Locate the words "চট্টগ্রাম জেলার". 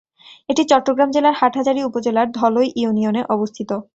0.71-1.35